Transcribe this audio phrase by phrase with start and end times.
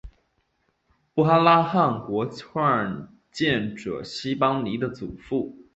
[1.13, 5.55] 布哈拉汗国创建者昔班尼的祖父。